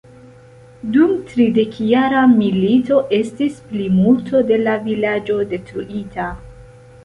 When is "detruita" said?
5.55-6.31